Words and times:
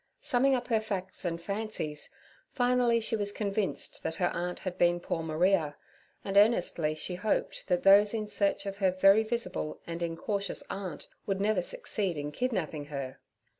Summing 0.19 0.55
up 0.55 0.69
her 0.69 0.79
facts 0.79 1.25
and 1.25 1.39
fancies 1.39 2.09
finally, 2.51 2.99
she 2.99 3.15
was 3.15 3.31
convinced 3.31 4.01
that 4.01 4.15
her 4.15 4.29
aunt 4.29 4.61
had 4.61 4.75
been 4.75 4.99
poor 4.99 5.21
Maria, 5.21 5.75
and 6.25 6.37
earnestly 6.37 6.95
she 6.95 7.13
hoped 7.13 7.65
that 7.67 7.83
those 7.83 8.11
in 8.11 8.25
search 8.25 8.65
of 8.65 8.77
her 8.77 8.89
very 8.89 9.21
visible 9.21 9.79
and 9.85 10.01
incautious 10.01 10.63
aunt 10.71 11.07
would 11.27 11.39
never 11.39 11.61
succeed 11.61 12.17
in 12.17 12.31
kidnapping 12.31 12.85
her. 12.85 13.19